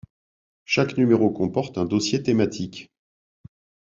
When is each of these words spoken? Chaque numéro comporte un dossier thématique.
Chaque 0.65 0.97
numéro 0.97 1.29
comporte 1.29 1.77
un 1.77 1.85
dossier 1.85 2.23
thématique. 2.23 2.89